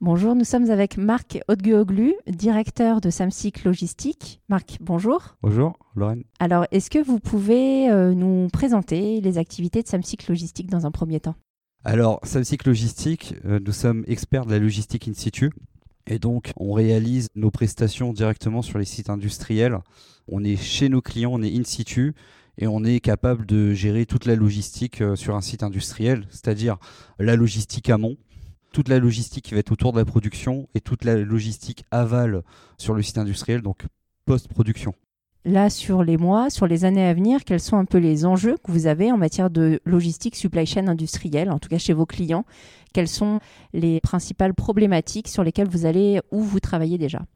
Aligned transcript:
Bonjour, 0.00 0.36
nous 0.36 0.44
sommes 0.44 0.70
avec 0.70 0.96
Marc 0.96 1.40
Odguoglu, 1.48 2.14
directeur 2.28 3.00
de 3.00 3.10
Samsic 3.10 3.64
Logistique. 3.64 4.40
Marc, 4.48 4.78
bonjour. 4.80 5.36
Bonjour, 5.42 5.76
Lorraine. 5.96 6.22
Alors, 6.38 6.66
est-ce 6.70 6.88
que 6.88 7.02
vous 7.02 7.18
pouvez 7.18 7.90
euh, 7.90 8.14
nous 8.14 8.46
présenter 8.52 9.20
les 9.20 9.38
activités 9.38 9.82
de 9.82 9.88
Samsic 9.88 10.28
Logistique 10.28 10.70
dans 10.70 10.86
un 10.86 10.92
premier 10.92 11.18
temps? 11.18 11.34
Alors, 11.84 12.20
Samsic 12.22 12.64
Logistique, 12.64 13.34
euh, 13.44 13.58
nous 13.58 13.72
sommes 13.72 14.04
experts 14.06 14.46
de 14.46 14.52
la 14.52 14.60
logistique 14.60 15.08
in 15.08 15.14
situ. 15.14 15.50
Et 16.06 16.20
donc, 16.20 16.52
on 16.56 16.74
réalise 16.74 17.26
nos 17.34 17.50
prestations 17.50 18.12
directement 18.12 18.62
sur 18.62 18.78
les 18.78 18.84
sites 18.84 19.10
industriels. 19.10 19.80
On 20.28 20.44
est 20.44 20.54
chez 20.54 20.88
nos 20.88 21.02
clients, 21.02 21.32
on 21.32 21.42
est 21.42 21.58
in 21.58 21.64
situ 21.64 22.14
et 22.56 22.68
on 22.68 22.84
est 22.84 23.00
capable 23.00 23.46
de 23.46 23.72
gérer 23.72 24.06
toute 24.06 24.26
la 24.26 24.36
logistique 24.36 25.00
euh, 25.00 25.16
sur 25.16 25.34
un 25.34 25.40
site 25.40 25.64
industriel, 25.64 26.24
c'est-à-dire 26.30 26.76
la 27.18 27.34
logistique 27.34 27.90
amont, 27.90 28.16
toute 28.78 28.86
la 28.86 29.00
logistique 29.00 29.46
qui 29.46 29.54
va 29.54 29.58
être 29.58 29.72
autour 29.72 29.92
de 29.92 29.98
la 29.98 30.04
production 30.04 30.68
et 30.72 30.80
toute 30.80 31.04
la 31.04 31.16
logistique 31.16 31.82
aval 31.90 32.44
sur 32.76 32.94
le 32.94 33.02
site 33.02 33.18
industriel, 33.18 33.60
donc 33.60 33.82
post-production. 34.24 34.94
Là, 35.44 35.68
sur 35.68 36.04
les 36.04 36.16
mois, 36.16 36.48
sur 36.48 36.68
les 36.68 36.84
années 36.84 37.04
à 37.04 37.12
venir, 37.12 37.44
quels 37.44 37.58
sont 37.58 37.76
un 37.76 37.86
peu 37.86 37.98
les 37.98 38.24
enjeux 38.24 38.56
que 38.62 38.70
vous 38.70 38.86
avez 38.86 39.10
en 39.10 39.16
matière 39.16 39.50
de 39.50 39.80
logistique 39.84 40.36
supply 40.36 40.64
chain 40.64 40.86
industrielle, 40.86 41.50
en 41.50 41.58
tout 41.58 41.68
cas 41.68 41.78
chez 41.78 41.92
vos 41.92 42.06
clients? 42.06 42.44
Quelles 42.92 43.08
sont 43.08 43.40
les 43.72 43.98
principales 43.98 44.54
problématiques 44.54 45.26
sur 45.26 45.42
lesquelles 45.42 45.68
vous 45.68 45.84
allez 45.84 46.20
ou 46.30 46.40
vous 46.40 46.60
travaillez 46.60 46.98
déjà? 46.98 47.26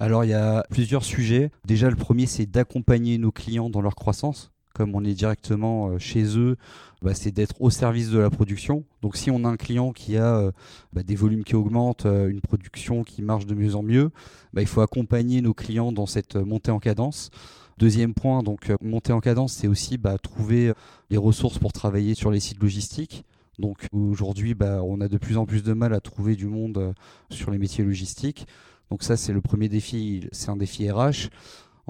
Alors 0.00 0.24
il 0.24 0.30
y 0.30 0.34
a 0.34 0.64
plusieurs 0.70 1.04
sujets. 1.04 1.52
Déjà 1.64 1.88
le 1.88 1.94
premier 1.94 2.26
c'est 2.26 2.46
d'accompagner 2.46 3.16
nos 3.18 3.30
clients 3.30 3.70
dans 3.70 3.80
leur 3.80 3.94
croissance 3.94 4.50
comme 4.74 4.94
on 4.94 5.04
est 5.04 5.14
directement 5.14 5.88
euh, 5.88 5.98
chez 5.98 6.38
eux, 6.38 6.56
bah, 7.02 7.14
c'est 7.14 7.30
d'être 7.30 7.60
au 7.60 7.70
service 7.70 8.10
de 8.10 8.18
la 8.18 8.30
production. 8.30 8.84
Donc 9.02 9.16
si 9.16 9.30
on 9.30 9.44
a 9.44 9.48
un 9.48 9.56
client 9.56 9.92
qui 9.92 10.16
a 10.16 10.36
euh, 10.36 10.52
bah, 10.92 11.02
des 11.02 11.14
volumes 11.14 11.44
qui 11.44 11.56
augmentent, 11.56 12.06
euh, 12.06 12.28
une 12.28 12.40
production 12.40 13.02
qui 13.02 13.22
marche 13.22 13.46
de 13.46 13.54
mieux 13.54 13.74
en 13.74 13.82
mieux, 13.82 14.10
bah, 14.52 14.62
il 14.62 14.68
faut 14.68 14.80
accompagner 14.80 15.40
nos 15.40 15.54
clients 15.54 15.92
dans 15.92 16.06
cette 16.06 16.36
montée 16.36 16.70
en 16.70 16.78
cadence. 16.78 17.30
Deuxième 17.78 18.12
point, 18.12 18.42
donc 18.42 18.70
montée 18.82 19.14
en 19.14 19.20
cadence, 19.20 19.54
c'est 19.54 19.66
aussi 19.66 19.98
trouver 20.22 20.74
les 21.08 21.16
ressources 21.16 21.58
pour 21.58 21.72
travailler 21.72 22.14
sur 22.14 22.30
les 22.30 22.38
sites 22.38 22.60
logistiques. 22.60 23.24
Donc 23.58 23.86
aujourd'hui, 23.92 24.54
on 24.60 25.00
a 25.00 25.08
de 25.08 25.16
plus 25.16 25.38
en 25.38 25.46
plus 25.46 25.62
de 25.62 25.72
mal 25.72 25.94
à 25.94 26.00
trouver 26.00 26.36
du 26.36 26.44
monde 26.44 26.92
sur 27.30 27.50
les 27.50 27.56
métiers 27.56 27.82
logistiques. 27.82 28.46
Donc 28.90 29.02
ça, 29.02 29.16
c'est 29.16 29.32
le 29.32 29.40
premier 29.40 29.70
défi, 29.70 30.28
c'est 30.30 30.50
un 30.50 30.56
défi 30.56 30.90
RH. 30.90 31.30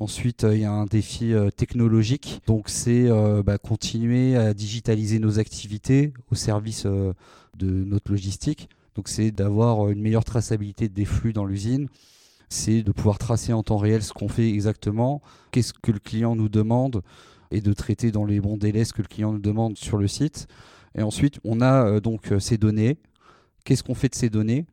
Ensuite, 0.00 0.44
euh, 0.44 0.56
il 0.56 0.62
y 0.62 0.64
a 0.64 0.72
un 0.72 0.86
défi 0.86 1.34
euh, 1.34 1.50
technologique. 1.50 2.40
Donc, 2.46 2.70
c'est 2.70 3.10
euh, 3.10 3.42
bah, 3.42 3.58
continuer 3.58 4.34
à 4.34 4.54
digitaliser 4.54 5.18
nos 5.18 5.38
activités 5.38 6.14
au 6.30 6.34
service 6.34 6.86
de 6.86 7.14
notre 7.84 8.10
logistique. 8.10 8.70
Donc, 8.94 9.08
c'est 9.08 9.30
d'avoir 9.30 9.90
une 9.90 10.00
meilleure 10.00 10.24
traçabilité 10.24 10.88
des 10.88 11.04
flux 11.04 11.34
dans 11.34 11.44
l'usine. 11.44 11.88
C'est 12.48 12.82
de 12.82 12.92
pouvoir 12.92 13.18
tracer 13.18 13.52
en 13.52 13.62
temps 13.62 13.76
réel 13.76 14.02
ce 14.02 14.14
qu'on 14.14 14.28
fait 14.28 14.48
exactement, 14.48 15.20
qu'est-ce 15.50 15.74
que 15.74 15.92
le 15.92 16.00
client 16.00 16.34
nous 16.34 16.48
demande 16.48 17.02
et 17.50 17.60
de 17.60 17.72
traiter 17.74 18.10
dans 18.10 18.24
les 18.24 18.40
bons 18.40 18.56
délais 18.56 18.86
ce 18.86 18.94
que 18.94 19.02
le 19.02 19.08
client 19.08 19.32
nous 19.32 19.38
demande 19.38 19.76
sur 19.76 19.98
le 19.98 20.08
site. 20.08 20.48
Et 20.96 21.02
ensuite, 21.02 21.38
on 21.44 21.60
a 21.60 22.00
donc 22.00 22.32
ces 22.40 22.56
données. 22.56 22.96
Qu'est-ce 23.64 23.84
qu'on 23.84 23.94
fait 23.94 24.08
de 24.08 24.16
ces 24.16 24.30
données? 24.30 24.64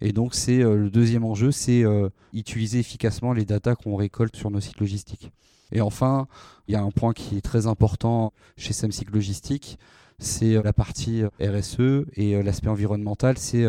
Et 0.00 0.12
donc, 0.12 0.34
c'est 0.34 0.62
euh, 0.62 0.76
le 0.76 0.90
deuxième 0.90 1.24
enjeu, 1.24 1.50
c'est 1.50 1.82
euh, 1.84 2.10
utiliser 2.32 2.78
efficacement 2.78 3.32
les 3.32 3.44
datas 3.44 3.76
qu'on 3.76 3.96
récolte 3.96 4.36
sur 4.36 4.50
nos 4.50 4.60
sites 4.60 4.78
logistiques. 4.78 5.32
Et 5.72 5.80
enfin, 5.80 6.28
il 6.68 6.72
y 6.72 6.76
a 6.76 6.82
un 6.82 6.90
point 6.90 7.12
qui 7.12 7.36
est 7.36 7.40
très 7.40 7.66
important 7.66 8.32
chez 8.56 8.72
Samsic 8.72 9.10
Logistique, 9.10 9.78
c'est 10.18 10.54
euh, 10.56 10.62
la 10.62 10.72
partie 10.72 11.22
RSE 11.40 12.06
et 12.14 12.42
l'aspect 12.42 12.68
environnemental. 12.68 13.38
C'est 13.38 13.66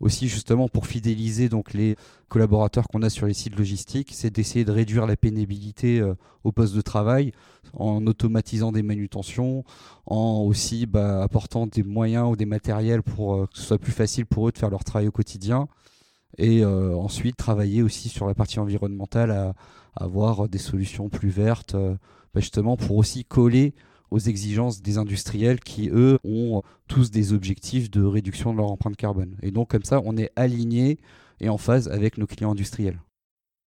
aussi 0.00 0.28
justement 0.28 0.68
pour 0.68 0.86
fidéliser 0.86 1.48
donc 1.48 1.74
les 1.74 1.96
collaborateurs 2.28 2.88
qu'on 2.88 3.02
a 3.02 3.10
sur 3.10 3.26
les 3.26 3.34
sites 3.34 3.56
logistiques, 3.56 4.10
c'est 4.12 4.30
d'essayer 4.30 4.64
de 4.64 4.72
réduire 4.72 5.06
la 5.06 5.16
pénibilité 5.16 6.00
euh, 6.00 6.14
au 6.42 6.52
poste 6.52 6.74
de 6.74 6.80
travail 6.80 7.32
en 7.74 8.04
automatisant 8.06 8.72
des 8.72 8.82
manutentions, 8.82 9.64
en 10.06 10.40
aussi 10.40 10.86
bah, 10.86 11.22
apportant 11.22 11.66
des 11.66 11.82
moyens 11.82 12.30
ou 12.30 12.36
des 12.36 12.46
matériels 12.46 13.02
pour 13.02 13.34
euh, 13.34 13.46
que 13.46 13.58
ce 13.58 13.64
soit 13.64 13.78
plus 13.78 13.92
facile 13.92 14.26
pour 14.26 14.48
eux 14.48 14.52
de 14.52 14.58
faire 14.58 14.70
leur 14.70 14.84
travail 14.84 15.08
au 15.08 15.12
quotidien. 15.12 15.68
Et 16.38 16.64
euh, 16.64 16.96
ensuite 16.96 17.36
travailler 17.36 17.82
aussi 17.82 18.08
sur 18.08 18.26
la 18.26 18.34
partie 18.34 18.58
environnementale 18.58 19.30
à, 19.30 19.54
avoir 19.96 20.48
des 20.48 20.58
solutions 20.58 21.08
plus 21.08 21.30
vertes, 21.30 21.74
bah, 21.74 22.40
justement 22.40 22.76
pour 22.76 22.96
aussi 22.96 23.24
coller 23.24 23.74
aux 24.10 24.18
exigences 24.18 24.82
des 24.82 24.98
industriels 24.98 25.60
qui, 25.60 25.88
eux, 25.90 26.18
ont 26.24 26.62
tous 26.88 27.10
des 27.10 27.32
objectifs 27.32 27.90
de 27.90 28.02
réduction 28.02 28.52
de 28.52 28.58
leur 28.58 28.70
empreinte 28.70 28.96
carbone. 28.96 29.36
Et 29.42 29.50
donc, 29.50 29.70
comme 29.70 29.84
ça, 29.84 30.00
on 30.04 30.16
est 30.16 30.30
aligné 30.36 30.98
et 31.40 31.48
en 31.48 31.58
phase 31.58 31.88
avec 31.88 32.18
nos 32.18 32.26
clients 32.26 32.52
industriels. 32.52 33.00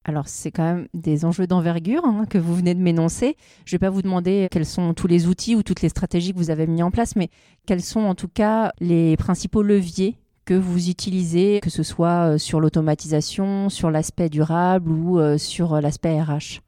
Alors, 0.05 0.27
c'est 0.27 0.51
quand 0.51 0.63
même 0.63 0.87
des 0.93 1.23
enjeux 1.23 1.47
d'envergure 1.47 2.03
hein, 2.03 2.25
que 2.29 2.37
vous 2.37 2.53
venez 2.53 2.75
de 2.75 2.81
m'énoncer. 2.81 3.37
Je 3.65 3.73
ne 3.73 3.79
vais 3.79 3.85
pas 3.85 3.89
vous 3.89 4.01
demander 4.01 4.47
quels 4.51 4.65
sont 4.65 4.93
tous 4.93 5.07
les 5.07 5.27
outils 5.27 5.55
ou 5.55 5.63
toutes 5.63 5.81
les 5.81 5.89
stratégies 5.89 6.33
que 6.33 6.37
vous 6.37 6.49
avez 6.49 6.67
mis 6.67 6.83
en 6.83 6.91
place, 6.91 7.15
mais 7.15 7.29
quels 7.65 7.81
sont 7.81 8.01
en 8.01 8.15
tout 8.15 8.27
cas 8.27 8.73
les 8.81 9.15
principaux 9.15 9.63
leviers 9.63 10.17
que 10.45 10.53
vous 10.53 10.89
utilisez, 10.89 11.61
que 11.63 11.69
ce 11.69 11.83
soit 11.83 12.33
euh, 12.33 12.37
sur 12.37 12.59
l'automatisation, 12.59 13.69
sur 13.69 13.89
l'aspect 13.91 14.27
durable 14.27 14.91
ou 14.91 15.19
euh, 15.19 15.37
sur 15.37 15.79
l'aspect 15.79 16.21
RH 16.21 16.62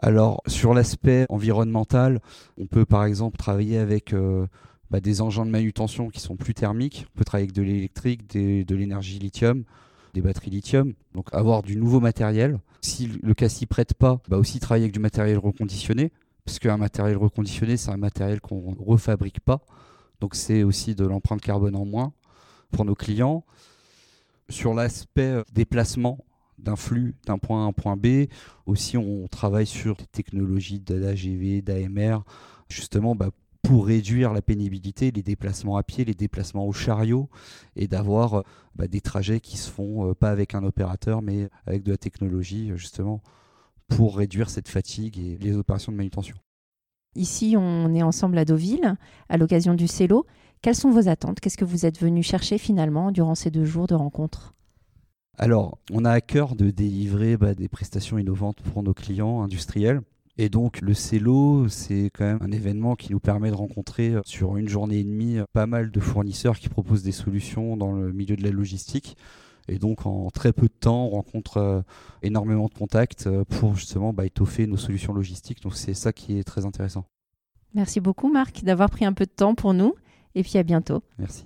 alors 0.00 0.42
sur 0.46 0.72
l'aspect 0.72 1.26
environnemental, 1.28 2.20
on 2.58 2.66
peut 2.66 2.86
par 2.86 3.04
exemple 3.04 3.36
travailler 3.36 3.76
avec 3.76 4.14
euh, 4.14 4.46
bah, 4.90 5.00
des 5.00 5.20
engins 5.20 5.44
de 5.44 5.50
manutention 5.50 6.08
qui 6.08 6.20
sont 6.20 6.36
plus 6.36 6.54
thermiques. 6.54 7.06
On 7.14 7.18
peut 7.18 7.24
travailler 7.24 7.44
avec 7.44 7.54
de 7.54 7.62
l'électrique, 7.62 8.28
de 8.30 8.74
l'énergie 8.74 9.18
lithium, 9.18 9.64
des 10.14 10.22
batteries 10.22 10.50
lithium. 10.50 10.94
Donc 11.14 11.28
avoir 11.32 11.62
du 11.62 11.76
nouveau 11.76 12.00
matériel. 12.00 12.58
Si 12.80 13.10
le 13.22 13.34
cas 13.34 13.50
s'y 13.50 13.66
prête 13.66 13.92
pas, 13.92 14.20
bah 14.28 14.38
aussi 14.38 14.58
travailler 14.58 14.84
avec 14.84 14.94
du 14.94 15.00
matériel 15.00 15.36
reconditionné. 15.36 16.12
Parce 16.46 16.58
qu'un 16.58 16.78
matériel 16.78 17.18
reconditionné, 17.18 17.76
c'est 17.76 17.90
un 17.90 17.98
matériel 17.98 18.40
qu'on 18.40 18.72
ne 18.72 18.82
refabrique 18.82 19.40
pas. 19.40 19.60
Donc 20.20 20.34
c'est 20.34 20.62
aussi 20.62 20.94
de 20.94 21.04
l'empreinte 21.04 21.42
carbone 21.42 21.76
en 21.76 21.84
moins 21.84 22.14
pour 22.72 22.86
nos 22.86 22.94
clients. 22.94 23.44
Sur 24.48 24.72
l'aspect 24.74 25.42
déplacement, 25.52 26.24
d'un 26.62 26.76
flux 26.76 27.14
d'un 27.26 27.38
point 27.38 27.62
A 27.62 27.64
à 27.64 27.68
un 27.68 27.72
point 27.72 27.96
B. 27.96 28.26
Aussi, 28.66 28.96
on 28.96 29.26
travaille 29.28 29.66
sur 29.66 29.96
des 29.96 30.06
technologies 30.06 30.80
d'AGV, 30.80 31.62
d'AMR, 31.62 32.24
justement 32.68 33.14
bah, 33.14 33.30
pour 33.62 33.86
réduire 33.86 34.32
la 34.32 34.42
pénibilité, 34.42 35.10
les 35.10 35.22
déplacements 35.22 35.76
à 35.76 35.82
pied, 35.82 36.04
les 36.04 36.14
déplacements 36.14 36.66
au 36.66 36.72
chariot, 36.72 37.28
et 37.76 37.86
d'avoir 37.88 38.42
bah, 38.74 38.88
des 38.88 39.00
trajets 39.00 39.40
qui 39.40 39.56
se 39.56 39.70
font 39.70 40.10
euh, 40.10 40.14
pas 40.14 40.30
avec 40.30 40.54
un 40.54 40.64
opérateur, 40.64 41.22
mais 41.22 41.48
avec 41.66 41.82
de 41.82 41.90
la 41.90 41.98
technologie, 41.98 42.72
justement, 42.76 43.22
pour 43.88 44.16
réduire 44.16 44.50
cette 44.50 44.68
fatigue 44.68 45.18
et 45.18 45.36
les 45.38 45.56
opérations 45.56 45.92
de 45.92 45.96
manutention. 45.96 46.36
Ici, 47.16 47.56
on 47.58 47.92
est 47.94 48.02
ensemble 48.02 48.38
à 48.38 48.44
Deauville, 48.44 48.96
à 49.28 49.36
l'occasion 49.36 49.74
du 49.74 49.88
CELO. 49.88 50.26
Quelles 50.62 50.76
sont 50.76 50.90
vos 50.90 51.08
attentes? 51.08 51.40
Qu'est-ce 51.40 51.56
que 51.56 51.64
vous 51.64 51.86
êtes 51.86 52.00
venu 52.00 52.22
chercher 52.22 52.56
finalement 52.56 53.10
durant 53.10 53.34
ces 53.34 53.50
deux 53.50 53.64
jours 53.64 53.86
de 53.88 53.94
rencontre? 53.94 54.54
Alors, 55.38 55.78
on 55.90 56.04
a 56.04 56.10
à 56.10 56.20
cœur 56.20 56.54
de 56.54 56.70
délivrer 56.70 57.38
bah, 57.38 57.54
des 57.54 57.68
prestations 57.68 58.18
innovantes 58.18 58.60
pour 58.60 58.82
nos 58.82 58.92
clients 58.92 59.42
industriels. 59.42 60.02
Et 60.42 60.48
donc 60.48 60.80
le 60.80 60.94
CELO, 60.94 61.68
c'est 61.68 62.10
quand 62.14 62.24
même 62.24 62.38
un 62.40 62.50
événement 62.50 62.96
qui 62.96 63.12
nous 63.12 63.20
permet 63.20 63.50
de 63.50 63.54
rencontrer 63.54 64.14
euh, 64.14 64.22
sur 64.24 64.56
une 64.56 64.68
journée 64.68 65.00
et 65.00 65.04
demie 65.04 65.38
euh, 65.38 65.44
pas 65.52 65.66
mal 65.66 65.90
de 65.90 66.00
fournisseurs 66.00 66.58
qui 66.58 66.70
proposent 66.70 67.02
des 67.02 67.12
solutions 67.12 67.76
dans 67.76 67.92
le 67.92 68.12
milieu 68.12 68.36
de 68.36 68.42
la 68.42 68.50
logistique. 68.50 69.18
Et 69.68 69.78
donc 69.78 70.06
en 70.06 70.30
très 70.30 70.54
peu 70.54 70.66
de 70.66 70.72
temps, 70.72 71.04
on 71.06 71.10
rencontre 71.10 71.58
euh, 71.58 71.82
énormément 72.22 72.68
de 72.68 72.74
contacts 72.74 73.28
pour 73.50 73.74
justement 73.74 74.14
bah, 74.14 74.24
étoffer 74.24 74.66
nos 74.66 74.78
solutions 74.78 75.12
logistiques. 75.12 75.62
Donc 75.62 75.76
c'est 75.76 75.94
ça 75.94 76.12
qui 76.12 76.38
est 76.38 76.44
très 76.44 76.64
intéressant. 76.64 77.04
Merci 77.74 78.00
beaucoup 78.00 78.32
Marc 78.32 78.64
d'avoir 78.64 78.88
pris 78.88 79.04
un 79.04 79.12
peu 79.12 79.26
de 79.26 79.30
temps 79.30 79.54
pour 79.54 79.74
nous 79.74 79.94
et 80.34 80.42
puis 80.42 80.56
à 80.58 80.62
bientôt. 80.62 81.02
Merci. 81.18 81.44